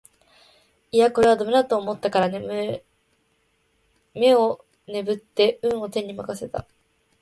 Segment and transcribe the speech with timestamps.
[0.91, 2.81] いやこれは駄目だと思ったから眼
[4.33, 6.67] をねぶって運を天に任せていた